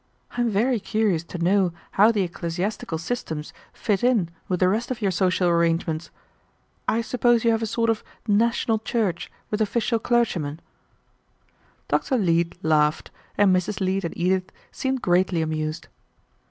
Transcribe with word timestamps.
I 0.31 0.41
am 0.41 0.49
very 0.49 0.79
curious 0.79 1.23
to 1.25 1.37
know 1.37 1.73
how 1.91 2.11
the 2.11 2.23
ecclesiastical 2.23 2.97
systems 2.97 3.53
fit 3.71 4.03
in 4.03 4.29
with 4.47 4.59
the 4.59 4.67
rest 4.67 4.89
of 4.89 4.99
your 4.99 5.11
social 5.11 5.47
arrangements. 5.47 6.09
I 6.87 7.01
suppose 7.01 7.43
you 7.45 7.51
have 7.51 7.61
a 7.61 7.67
sort 7.67 7.87
of 7.91 8.03
national 8.27 8.79
church 8.79 9.31
with 9.51 9.61
official 9.61 9.99
clergymen." 9.99 10.59
Dr. 11.87 12.17
Leete 12.17 12.57
laughed, 12.63 13.11
and 13.37 13.55
Mrs. 13.55 13.79
Leete 13.79 14.05
and 14.05 14.17
Edith 14.17 14.51
seemed 14.71 15.03
greatly 15.03 15.43
amused. 15.43 15.87